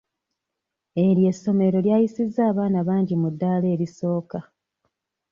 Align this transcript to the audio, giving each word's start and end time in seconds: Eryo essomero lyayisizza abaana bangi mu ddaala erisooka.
Eryo 1.05 1.25
essomero 1.33 1.77
lyayisizza 1.85 2.41
abaana 2.51 2.79
bangi 2.87 3.15
mu 3.21 3.29
ddaala 3.33 3.65
erisooka. 3.75 4.39